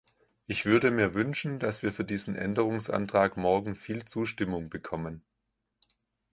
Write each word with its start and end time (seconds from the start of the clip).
Ich 0.47 0.65
würde 0.65 0.89
mir 0.89 1.13
wünschen, 1.13 1.59
dass 1.59 1.83
wir 1.83 1.93
für 1.93 2.03
diesen 2.03 2.35
Änderungsantrag 2.35 3.37
morgen 3.37 3.75
viel 3.75 4.03
Zustimmung 4.03 4.67
bekommen. 4.67 5.21